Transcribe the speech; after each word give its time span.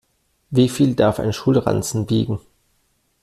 Wie 0.49 0.67
viel 0.67 0.95
darf 0.95 1.19
ein 1.19 1.31
Schulranzen 1.31 2.09
wiegen? 2.09 2.39